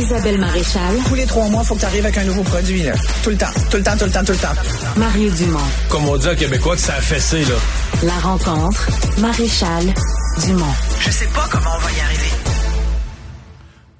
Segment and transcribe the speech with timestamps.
[0.00, 0.96] Isabelle Maréchal.
[1.06, 2.82] Tous les trois mois, il faut que tu arrives avec un nouveau produit.
[2.82, 2.92] Là.
[3.22, 4.54] Tout le temps, tout le temps, tout le temps, tout le temps.
[4.96, 5.58] Mario Dumont.
[5.88, 7.54] Comme on dit en québécois que ça a fessé, là.
[8.02, 8.88] La rencontre.
[9.18, 9.84] Maréchal
[10.46, 10.64] Dumont.
[11.00, 12.30] Je sais pas comment on va y arriver.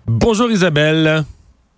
[0.06, 1.24] Bonjour Isabelle.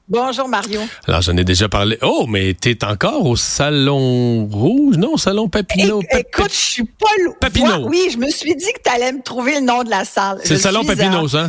[0.09, 0.81] Bonjour Mario.
[1.07, 1.99] Alors j'en ai déjà parlé.
[2.03, 6.03] Oh, mais t'es encore au salon rouge, non, au salon Papineau.
[6.11, 7.35] É- écoute, je suis pas loin.
[7.41, 7.89] Papineau.
[7.89, 10.39] Oui, je me suis dit que tu allais me trouver le nom de la salle.
[10.45, 11.49] C'est le salon à- Papineau, ça?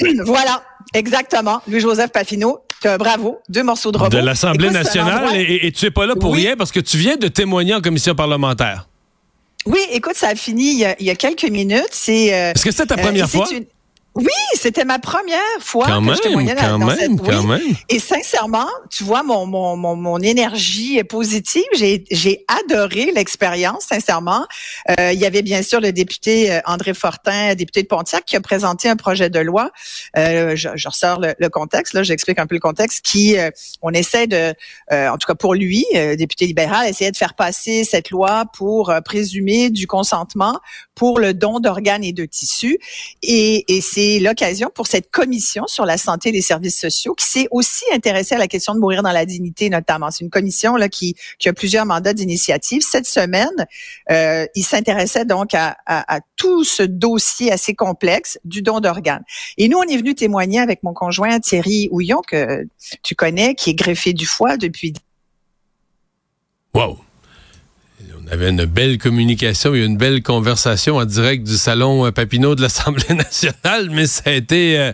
[0.24, 0.62] voilà,
[0.94, 1.60] exactement.
[1.68, 2.60] Louis-Joseph Papineau.
[2.98, 3.40] Bravo.
[3.48, 4.10] Deux morceaux de robot.
[4.16, 5.24] De l'Assemblée c'est nationale.
[5.24, 6.42] endroit- Et, et tu es pas là pour Oui.
[6.46, 8.88] rien parce que tu viens de témoigner en commission parlementaire.
[9.66, 11.88] Oui, écoute, ça a fini il y a, il y a quelques minutes.
[11.90, 12.32] C'est.
[12.32, 13.48] euh, Est-ce que c'était ta euh, première c'est fois?
[13.50, 13.64] une-
[14.14, 17.16] Oui, c'était ma première fois Quand que même, je témoignais dans- quand dans même, cette-
[17.22, 17.46] quand oui.
[17.46, 17.60] même.
[17.88, 21.62] Et sincèrement, tu vois, mon, mon, mon, mon énergie est positive.
[21.76, 24.44] J'ai, j'ai adoré l'expérience, sincèrement.
[24.98, 28.34] Euh, il y avait bien sûr le député euh, André Fortin, député de Pontiac, qui
[28.34, 29.70] a présenté un projet de loi.
[30.16, 33.50] Euh, je, je ressors le, le contexte, là, j'explique un peu le contexte, qui, euh,
[33.82, 34.52] on essaie de,
[34.90, 38.46] euh, en tout cas pour lui, euh, député libéral, essayer de faire passer cette loi
[38.56, 40.58] pour présumer du consentement
[40.96, 42.78] pour le don d'organes et de tissus.
[43.22, 47.26] Et, et c'est l'occasion pour cette commission sur la santé et les services sociaux qui
[47.26, 50.10] s'est aussi intéressée à la question de mourir dans la dignité notamment.
[50.10, 52.82] C'est une commission là qui, qui a plusieurs mandats d'initiative.
[52.82, 53.66] Cette semaine,
[54.10, 59.24] euh, il s'intéressait donc à, à, à tout ce dossier assez complexe du don d'organes.
[59.56, 62.66] Et nous, on est venu témoigner avec mon conjoint Thierry Houillon, que
[63.02, 64.92] tu connais, qui est greffé du foie depuis
[66.74, 66.98] Wow.
[68.28, 72.54] On avait une belle communication et une belle conversation en direct du salon euh, Papineau
[72.54, 74.92] de l'Assemblée nationale, mais ça a été euh,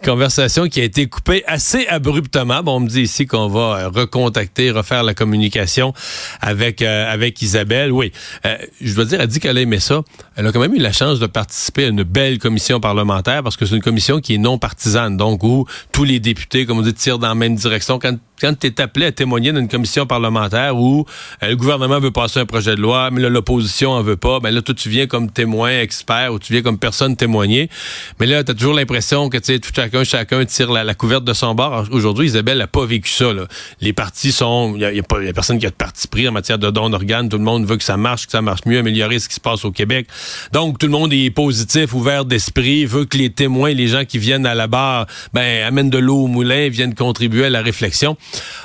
[0.00, 2.60] une conversation qui a été coupée assez abruptement.
[2.64, 5.94] Bon, on me dit ici qu'on va euh, recontacter, refaire la communication
[6.40, 7.92] avec euh, avec Isabelle.
[7.92, 8.10] Oui,
[8.46, 10.02] euh, je dois dire, elle dit qu'elle a aimé ça.
[10.34, 13.56] Elle a quand même eu la chance de participer à une belle commission parlementaire parce
[13.56, 16.82] que c'est une commission qui est non partisane, donc où tous les députés, comme on
[16.82, 18.00] dit, tirent dans la même direction.
[18.00, 21.06] Quand quand tu es appelé à témoigner dans une commission parlementaire où
[21.42, 24.40] euh, le gouvernement veut passer un projet de loi, mais là, l'opposition en veut pas,
[24.40, 27.70] ben là, toi, tu viens comme témoin, expert, ou tu viens comme personne témoigner.
[28.18, 30.94] Mais là, tu as toujours l'impression que, tu sais, tout chacun, chacun tire la, la
[30.94, 31.86] couverte de son bord.
[31.92, 33.32] Aujourd'hui, Isabelle n'a pas vécu ça.
[33.32, 33.46] Là.
[33.80, 34.74] Les partis sont...
[34.74, 37.28] Il y a, pas- personne qui a de parti pris en matière de don d'organes.
[37.28, 39.40] Tout le monde veut que ça marche, que ça marche mieux, améliorer ce qui se
[39.40, 40.08] passe au Québec.
[40.52, 44.18] Donc, tout le monde est positif, ouvert d'esprit, veut que les témoins, les gens qui
[44.18, 48.16] viennent à la barre, ben, amènent de l'eau au moulin, viennent contribuer à la réflexion.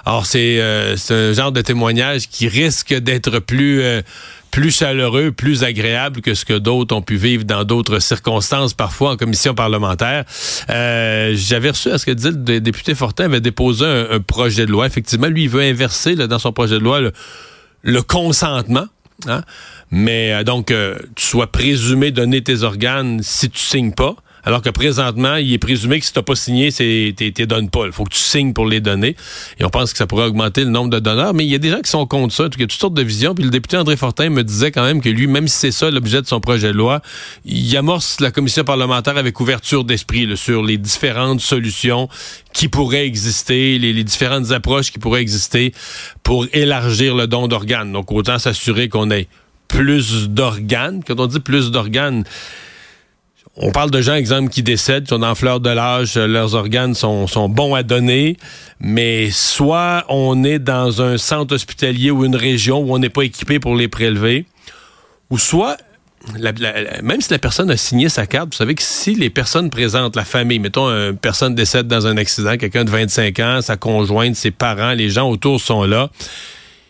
[0.06, 3.82] Alors, c'est euh, un genre de témoignage qui risque d'être plus...
[3.82, 4.02] euh,
[4.50, 9.12] plus chaleureux, plus agréable que ce que d'autres ont pu vivre dans d'autres circonstances, parfois
[9.12, 10.24] en commission parlementaire.
[10.70, 14.66] Euh, J'avais reçu à ce que disait le dé- député Fortin avait déposé un, projet
[14.66, 14.88] de loi.
[14.88, 17.02] Effectivement, lui, il veut inverser dans son projet de loi
[17.84, 18.88] le, consentement.
[19.28, 19.44] Hein?
[19.92, 20.74] Mais euh, donc,
[21.16, 24.16] tu sois présumé donner tes organes si tu signes pas.
[24.48, 27.70] Alors que présentement, il est présumé que si tu pas signé, c'est t'es t'es donnes
[27.70, 27.86] pas.
[27.86, 29.18] Il faut que tu signes pour les donner.
[29.60, 31.34] Et on pense que ça pourrait augmenter le nombre de donneurs.
[31.34, 32.44] Mais il y a des gens qui sont contre ça.
[32.44, 33.36] Y a toutes sortes de visions.
[33.36, 35.92] Puis le député André Fortin me disait quand même que lui, même si c'est ça
[35.92, 37.02] l'objet de son projet de loi,
[37.44, 42.08] il amorce la commission parlementaire avec ouverture d'esprit sur les différentes solutions
[42.54, 45.74] qui pourraient exister, les, les différentes approches qui pourraient exister
[46.24, 47.92] pour élargir le don d'organes.
[47.92, 49.28] Donc autant s'assurer qu'on ait
[49.68, 51.04] plus d'organes.
[51.06, 52.24] Quand on dit plus d'organes,
[53.60, 56.54] on parle de gens, exemple, qui décèdent, qui sont en fleur de l'âge, euh, leurs
[56.54, 58.38] organes sont, bons à donner,
[58.80, 63.24] mais soit on est dans un centre hospitalier ou une région où on n'est pas
[63.24, 64.46] équipé pour les prélever,
[65.32, 65.78] ou soit,
[67.04, 70.16] même si la personne a signé sa carte, vous savez que si les personnes présentes,
[70.16, 74.36] la famille, mettons, une personne décède dans un accident, quelqu'un de 25 ans, sa conjointe,
[74.36, 76.10] ses parents, les gens autour sont là,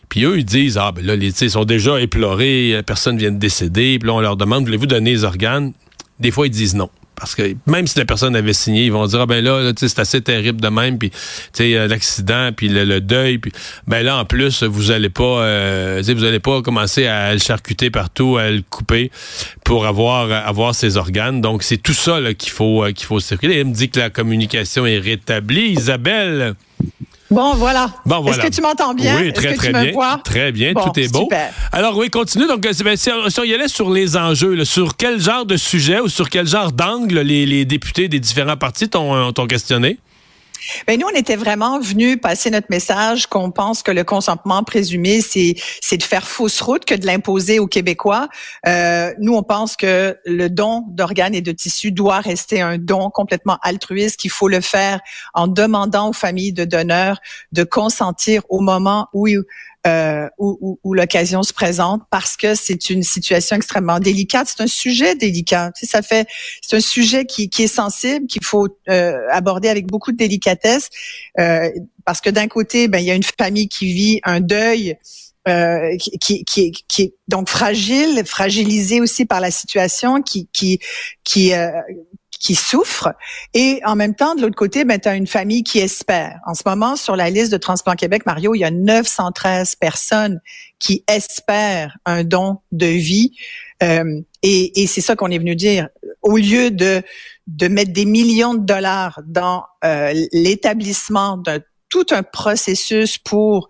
[0.10, 3.32] puis eux, ils disent, ah ben là, les, ils sont déjà éplorés, la personne vient
[3.32, 5.72] de décéder, puis là, on leur demande, voulez-vous donner les organes?
[6.20, 6.90] Des fois, ils disent non.
[7.20, 9.98] Parce que même si la personne avait signé, ils vont dire, ah ben là, c'est
[9.98, 11.12] assez terrible de même, puis
[11.60, 13.52] l'accident, puis le, deuil, puis
[13.88, 17.90] ben là, en plus, vous allez pas, euh, vous allez pas commencer à le charcuter
[17.90, 19.12] partout, à le couper
[19.64, 21.42] pour avoir avoir ses organes.
[21.42, 23.58] Donc, c'est tout ça qu'il faut euh, qu'il faut circuler.
[23.58, 25.70] Elle me dit que la communication est rétablie.
[25.72, 26.54] Isabelle,
[27.30, 27.90] Bon, voilà.
[28.06, 28.38] Bon, voilà.
[28.38, 29.20] Est-ce que tu m'entends bien?
[29.20, 30.18] Oui, très, très bien.
[30.24, 31.24] Très bien, Bon, tout est beau.
[31.24, 31.52] super.
[31.72, 32.48] Alors, oui, continue.
[32.48, 36.00] Donc, euh, si, on, y allait sur les enjeux, là, sur quel genre de sujet
[36.00, 39.98] ou sur quel genre d'angle les, les députés des différents partis t'ont euh, t'ont questionné?
[40.88, 45.22] Ben nous, on était vraiment venus passer notre message qu'on pense que le consentement présumé,
[45.22, 48.28] c'est c'est de faire fausse route que de l'imposer aux Québécois.
[48.68, 53.10] Euh, nous, on pense que le don d'organes et de tissus doit rester un don
[53.10, 55.00] complètement altruiste, qu'il faut le faire
[55.34, 57.20] en demandant aux familles de donneurs
[57.52, 59.28] de consentir au moment où
[59.88, 64.48] euh, où, où, l'occasion se présente parce que c'est une situation extrêmement délicate.
[64.50, 65.72] C'est un sujet délicat.
[65.76, 66.28] Tu sais, ça fait,
[66.62, 70.90] c'est un sujet qui, qui est sensible, qu'il faut euh, aborder avec beaucoup de délicatesse,
[71.40, 71.70] euh,
[72.06, 74.98] parce que d'un côté, ben il y a une famille qui vit un deuil.
[75.48, 80.80] Euh, qui, qui, qui, est donc fragile, fragilisée aussi par la situation, qui qui
[81.24, 81.72] qui euh,
[82.38, 83.14] qui souffrent.
[83.54, 86.40] Et en même temps, de l'autre côté, ben, tu une famille qui espère.
[86.46, 90.40] En ce moment, sur la liste de Transplant Québec, Mario, il y a 913 personnes
[90.80, 93.32] qui espèrent un don de vie.
[93.84, 95.90] Euh, et, et c'est ça qu'on est venu dire.
[96.22, 97.02] Au lieu de,
[97.48, 101.60] de mettre des millions de dollars dans euh, l'établissement d'un
[101.90, 103.70] tout un processus pour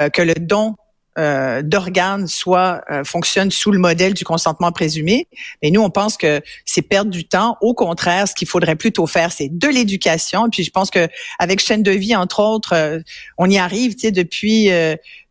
[0.00, 0.76] euh, que le don
[1.18, 5.28] euh, d'organes soit euh, fonctionne sous le modèle du consentement présumé.
[5.62, 7.56] Mais nous, on pense que c'est perdre du temps.
[7.60, 10.48] Au contraire, ce qu'il faudrait plutôt faire, c'est de l'éducation.
[10.50, 11.08] Puis je pense que
[11.38, 12.98] avec chaîne de vie, entre autres, euh,
[13.38, 13.94] on y arrive.
[13.94, 14.70] Tu sais, depuis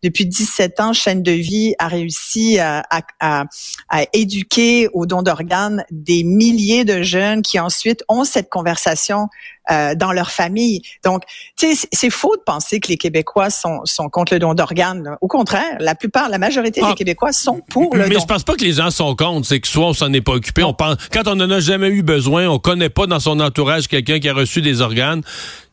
[0.05, 3.45] depuis 17 ans, Chaîne de vie a réussi à, à,
[3.89, 9.29] à, éduquer au don d'organes des milliers de jeunes qui ensuite ont cette conversation
[9.71, 10.81] euh, dans leur famille.
[11.03, 11.23] Donc,
[11.57, 15.17] tu sais, c'est faux de penser que les Québécois sont, sont contre le don d'organes.
[15.21, 16.95] Au contraire, la plupart, la majorité des ah.
[16.95, 18.15] Québécois sont pour le mais don.
[18.15, 19.47] Mais je pense pas que les gens sont contre.
[19.47, 21.89] C'est que soit on s'en est pas occupé, on pense, quand on en a jamais
[21.89, 25.21] eu besoin, on connaît pas dans son entourage quelqu'un qui a reçu des organes.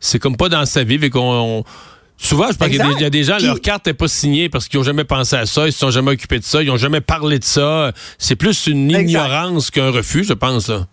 [0.00, 1.64] C'est comme pas dans sa vie, et qu'on
[2.22, 4.78] Souvent, je pense qu'il y, a des gens, leur carte n'est pas signée parce qu'ils
[4.78, 6.76] n'ont jamais pensé à ça, ils ne se sont jamais occupés de ça, ils n'ont
[6.76, 7.90] jamais parlé de ça.
[8.16, 10.68] C'est plus une ignorance qu'un refus, je pense.
[10.68, 10.86] Là.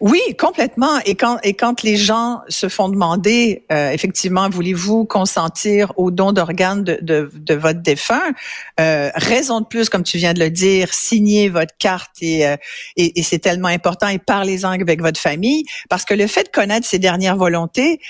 [0.00, 0.98] Oui, complètement.
[1.06, 6.32] Et quand et quand les gens se font demander, euh, effectivement, voulez-vous consentir au don
[6.32, 8.32] d'organes de, de, votre défunt
[8.78, 12.56] euh, Raison de plus, comme tu viens de le dire, signez votre carte et, euh,
[12.96, 16.48] et, et c'est tellement important et parlez-en avec votre famille parce que le fait de
[16.50, 18.00] connaître ses dernières volontés,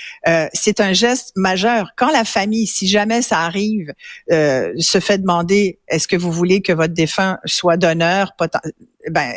[0.53, 1.91] c'est un geste majeur.
[1.95, 3.93] Quand la famille, si jamais ça arrive,
[4.29, 8.33] se fait demander, est-ce que vous voulez que votre défunt soit donneur
[9.09, 9.31] ben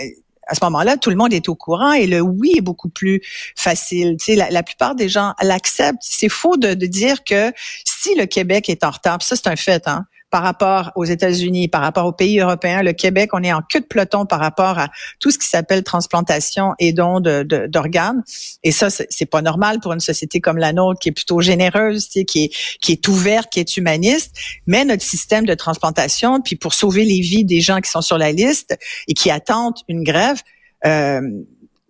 [0.50, 3.22] à ce moment-là, tout le monde est au courant et le oui est beaucoup plus
[3.56, 4.16] facile.
[4.18, 6.02] Tu sais, la, plupart des gens l'acceptent.
[6.02, 7.52] C'est faux de, de, dire que
[7.84, 11.68] si le Québec est en retard, ça c'est un fait, hein, par rapport aux États-Unis,
[11.68, 12.82] par rapport aux pays européens.
[12.82, 14.88] Le Québec, on est en queue de peloton par rapport à
[15.18, 18.22] tout ce qui s'appelle transplantation et don d'organes.
[18.62, 22.08] et ça, c'est pas normal pour une société comme la nôtre, qui est plutôt généreuse,
[22.08, 24.36] qui est, qui est ouverte, qui est humaniste.
[24.66, 28.18] Mais notre système de transplantation, puis pour sauver les vies des gens qui sont sur
[28.18, 28.78] la liste
[29.08, 30.40] et qui attendent une grève,
[30.86, 31.20] euh,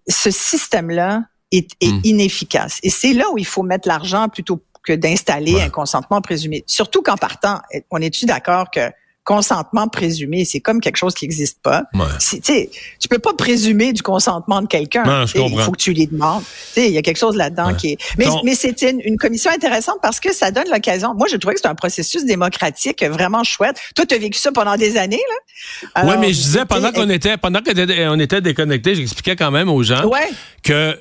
[0.08, 2.00] ce système-là est, est hmm.
[2.04, 2.78] inefficace.
[2.82, 6.65] Et c'est là où il faut mettre l'argent plutôt que d'installer un consentement présumé.
[6.67, 7.61] Surtout qu'en partant,
[7.91, 8.91] on est-tu d'accord que
[9.31, 11.85] consentement présumé, c'est comme quelque chose qui n'existe pas?
[11.94, 12.41] Ouais.
[12.99, 15.25] Tu peux pas présumer du consentement de quelqu'un.
[15.35, 16.43] Il faut que tu lui demandes.
[16.77, 17.99] Il y a quelque chose là-dedans qui est.
[18.19, 21.15] Mais, mais c'était une, commission intéressante parce que ça donne l'occasion.
[21.15, 23.77] Moi, je trouvais que c'est un processus démocratique vraiment chouette.
[23.94, 25.23] Toi, tu as vécu ça pendant des années,
[25.94, 26.05] là?
[26.05, 29.82] Oui, mais je disais pendant qu'on était pendant qu'on était déconnectés, j'expliquais quand même aux
[29.82, 30.11] gens
[30.62, 30.99] que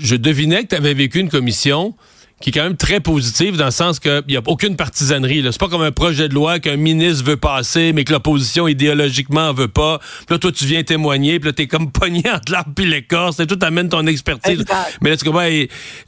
[0.00, 1.94] je devinais que tu avais vécu une commission
[2.40, 5.42] qui est quand même très positive dans le sens qu'il n'y a aucune partisanerie.
[5.42, 9.54] C'est pas comme un projet de loi qu'un ministre veut passer, mais que l'opposition idéologiquement
[9.54, 9.98] veut pas.
[9.98, 13.40] Puis là, toi, tu viens témoigner, puis là, t'es comme pogné entre l'arbre et l'écorce,
[13.40, 14.64] et tout amène ton expertise.
[15.00, 15.30] Mais là, tu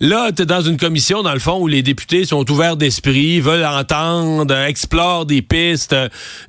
[0.01, 3.65] là, t'es dans une commission, dans le fond, où les députés sont ouverts d'esprit, veulent
[3.65, 5.97] entendre, explorent des pistes.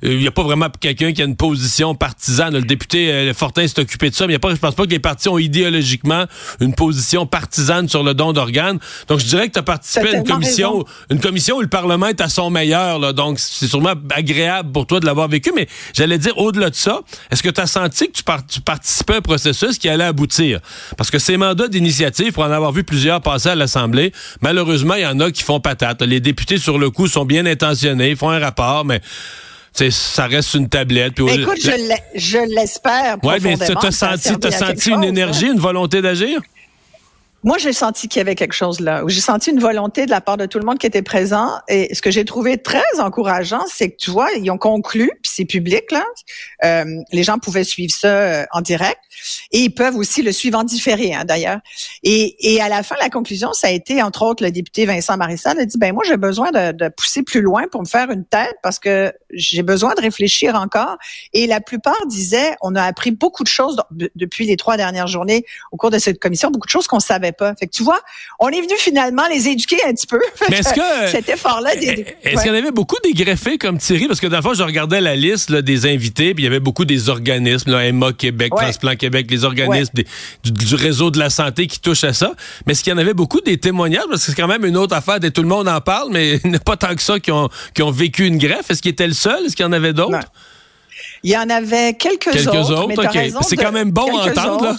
[0.02, 2.54] Il n'y a pas vraiment quelqu'un qui a une position partisane.
[2.54, 4.84] Le député euh, Fortin s'est occupé de ça, mais y a pas, je pense pas
[4.84, 6.26] que les partis ont idéologiquement
[6.60, 8.78] une position partisane sur le don d'organes.
[9.08, 12.28] Donc, je dirais que participer à une commission, une commission où le Parlement est à
[12.28, 12.98] son meilleur.
[12.98, 15.52] Là, donc, c'est sûrement agréable pour toi de l'avoir vécu.
[15.54, 18.24] Mais j'allais dire, au-delà de ça, est-ce que tu as senti que tu,
[18.62, 20.58] participais à un processus qui allait aboutir?
[20.96, 25.02] Parce que ces mandats d'initiative, pour en avoir vu plusieurs passer à l'Assemblée, malheureusement, il
[25.02, 26.02] y en a qui font patate.
[26.02, 29.00] Les députés, sur le coup, sont bien intentionnés, font un rapport, mais
[29.72, 31.12] ça reste une tablette.
[31.12, 33.18] écoute, je l'espère.
[33.22, 36.40] Oui, mais tu as senti, as senti une énergie, une volonté d'agir?
[37.42, 39.02] Moi, j'ai senti qu'il y avait quelque chose là.
[39.06, 41.52] J'ai senti une volonté de la part de tout le monde qui était présent.
[41.68, 45.32] Et ce que j'ai trouvé très encourageant, c'est que tu vois, ils ont conclu, puis
[45.34, 46.04] c'est public là.
[46.64, 48.98] Euh, les gens pouvaient suivre ça euh, en direct
[49.52, 51.60] et ils peuvent aussi le suivre en différé, hein, d'ailleurs.
[52.02, 55.16] Et, et à la fin, la conclusion, ça a été entre autres le député Vincent
[55.16, 58.10] Marissal a dit ben moi j'ai besoin de, de pousser plus loin pour me faire
[58.10, 60.98] une tête parce que j'ai besoin de réfléchir encore.
[61.32, 63.80] Et la plupart disaient on a appris beaucoup de choses
[64.14, 67.29] depuis les trois dernières journées au cours de cette commission, beaucoup de choses qu'on savait
[67.32, 67.54] pas.
[67.54, 68.00] Fait que tu vois,
[68.38, 70.20] on est venu finalement les éduquer un petit peu.
[70.48, 74.06] Mais est-ce que cet effort-là, est-ce qu'il y en avait beaucoup des greffés comme Thierry?
[74.06, 77.08] Parce que d'abord je regardais la liste des invités, puis il y avait beaucoup des
[77.08, 79.92] organismes, là, Québec, Transplant Québec, les organismes
[80.44, 82.32] du, réseau de la santé qui touchent à ça.
[82.66, 84.04] Mais est-ce qu'il y en avait beaucoup des témoignages?
[84.08, 86.50] Parce que c'est quand même une autre affaire, tout le monde en parle, mais il
[86.50, 88.70] n'y a pas tant que ça qui ont qui ont vécu une greffe.
[88.70, 89.46] Est-ce qu'il était le seul?
[89.46, 90.18] Est-ce qu'il y en avait d'autres?
[91.22, 92.94] Il y en avait quelques, quelques autres.
[92.94, 94.64] autres c'est quand même bon à entendre.
[94.64, 94.76] Là.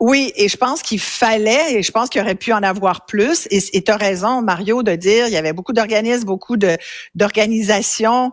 [0.00, 3.46] Oui, et je pense qu'il fallait, et je pense qu'il aurait pu en avoir plus.
[3.50, 6.56] Et tu as raison, Mario, de dire il y avait beaucoup d'organismes, beaucoup
[7.14, 8.32] d'organisations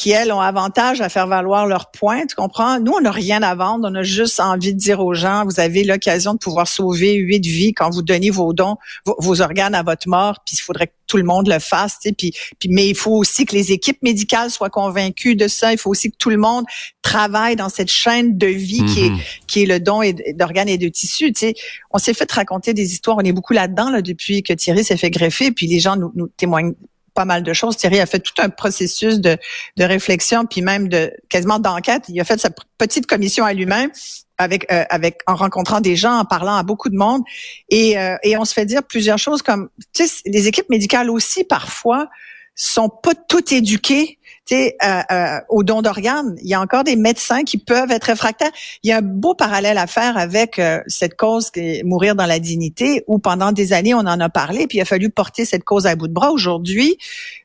[0.00, 2.24] qui, elles, ont avantage à faire valoir leurs points.
[2.24, 2.80] Tu comprends?
[2.80, 3.86] Nous, on n'a rien à vendre.
[3.86, 7.44] On a juste envie de dire aux gens, vous avez l'occasion de pouvoir sauver huit
[7.44, 10.38] vies quand vous donnez vos dons, vos, organes à votre mort.
[10.46, 11.98] Puis il faudrait que tout le monde le fasse.
[12.00, 15.48] Tu sais, puis, puis, mais il faut aussi que les équipes médicales soient convaincues de
[15.48, 15.70] ça.
[15.70, 16.64] Il faut aussi que tout le monde
[17.02, 19.18] travaille dans cette chaîne de vie qui, est, mhm.
[19.48, 20.00] qui est le don
[20.34, 21.30] d'organes et de tissus.
[21.34, 21.54] Tu sais,
[21.90, 23.18] on s'est fait raconter des histoires.
[23.18, 25.50] On est beaucoup là-dedans là, depuis que Thierry s'est fait greffer.
[25.50, 26.72] Puis les gens nous, nous témoignent
[27.20, 27.76] pas mal de choses.
[27.76, 29.36] Thierry a fait tout un processus de,
[29.76, 32.04] de réflexion, puis même de quasiment d'enquête.
[32.08, 32.48] Il a fait sa
[32.78, 33.90] petite commission à lui-même
[34.38, 37.20] avec euh, avec en rencontrant des gens, en parlant à beaucoup de monde,
[37.68, 41.10] et euh, et on se fait dire plusieurs choses comme tu sais les équipes médicales
[41.10, 42.08] aussi parfois
[42.54, 44.18] sont pas toutes éduquées
[44.52, 46.36] euh, euh, au don d'organes.
[46.42, 48.50] Il y a encore des médecins qui peuvent être réfractaires.
[48.82, 52.14] Il y a un beau parallèle à faire avec euh, cette cause qui est mourir
[52.14, 55.10] dans la dignité, où pendant des années on en a parlé, puis il a fallu
[55.10, 56.32] porter cette cause à bout de bras.
[56.32, 56.98] Aujourd'hui,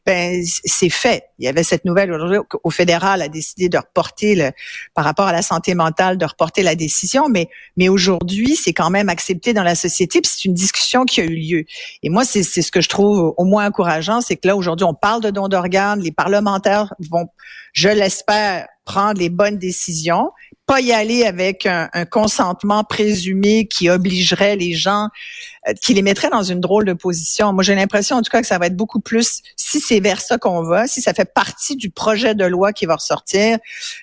[0.06, 1.24] ben c'est fait.
[1.40, 4.52] Il y avait cette nouvelle aujourd'hui au fédéral a décidé de reporter le,
[4.94, 8.90] par rapport à la santé mentale, de reporter la décision, mais mais aujourd'hui c'est quand
[8.90, 11.66] même accepté dans la société, puis c'est une discussion qui a eu lieu.
[12.04, 14.94] Et moi c'est ce que je trouve au moins encourageant, c'est que là aujourd'hui on
[14.94, 17.28] parle de don d'organes, les parlementaires vont,
[17.74, 20.32] je l'espère, prendre les bonnes décisions,
[20.66, 25.10] pas y aller avec un, consentement présumé qui obligerait les gens,
[25.68, 27.54] euh, qui les mettrait dans une drôle de position.
[27.54, 30.22] Moi, j'ai l'impression, en tout cas, que ça va être beaucoup plus, si c'est vers
[30.22, 33.60] ça qu'on va, si ça fait partie du projet de loi qui va ressortir,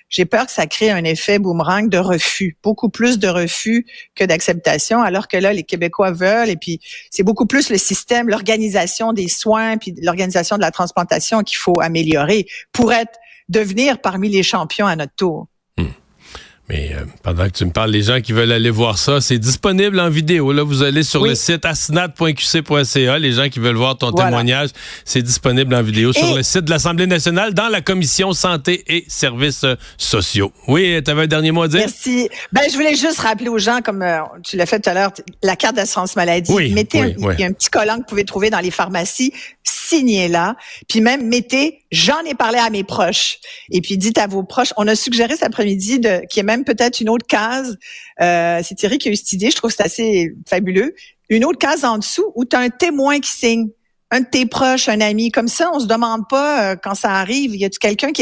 [0.09, 4.23] j'ai peur que ça crée un effet boomerang de refus, beaucoup plus de refus que
[4.23, 6.79] d'acceptation, alors que là, les Québécois veulent, et puis
[7.09, 11.79] c'est beaucoup plus le système, l'organisation des soins, puis l'organisation de la transplantation qu'il faut
[11.81, 15.47] améliorer pour être devenir parmi les champions à notre tour.
[16.69, 19.37] Mais euh, pendant que tu me parles, les gens qui veulent aller voir ça, c'est
[19.37, 20.53] disponible en vidéo.
[20.53, 23.19] Là, vous allez sur le site asnat.qc.ca.
[23.19, 24.69] Les gens qui veulent voir ton témoignage,
[25.03, 29.03] c'est disponible en vidéo sur le site de l'Assemblée nationale dans la commission santé et
[29.09, 30.53] services euh, sociaux.
[30.69, 31.81] Oui, tu avais un dernier mot à dire?
[31.81, 32.29] Merci.
[32.53, 35.11] Ben, je voulais juste rappeler aux gens, comme euh, tu l'as fait tout à l'heure,
[35.41, 36.51] la carte d'assurance maladie.
[36.51, 38.71] Oui, mettez un, il y a un petit collant que vous pouvez trouver dans les
[38.71, 39.33] pharmacies.
[39.87, 40.55] Signez-la.
[40.87, 43.39] Puis même, mettez «J'en ai parlé à mes proches».
[43.71, 44.73] Et puis dites à vos proches.
[44.77, 47.77] On a suggéré cet après-midi qu'il y ait même peut-être une autre case.
[48.21, 50.93] Euh, c'est Thierry qui a eu cette idée, je trouve c'est assez fabuleux.
[51.29, 53.69] Une autre case en dessous où tu as un témoin qui signe.
[54.11, 55.31] Un de tes proches, un ami.
[55.31, 58.21] Comme ça, on se demande pas euh, quand ça arrive, y a-tu quelqu'un qui